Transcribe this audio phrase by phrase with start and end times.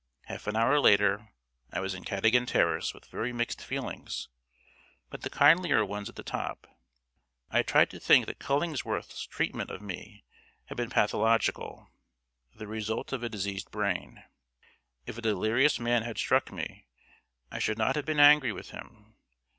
[0.23, 1.29] Half an hour later
[1.71, 4.29] I was in Cadogan Terrace with very mixed feelings,
[5.11, 6.65] but the kindlier ones at the top.
[7.51, 10.23] I tried to think that Cullingworth's treatment of me
[10.65, 11.91] had been pathological
[12.55, 14.23] the result of a diseased brain.
[15.05, 16.87] If a delirious man had struck me,
[17.51, 19.13] I should not have been angry with him.